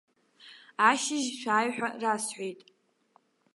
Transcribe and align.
Ашьыжь 0.89 1.29
шәааи 1.39 1.67
ҳәа 1.75 1.87
расҳәеит. 2.01 2.59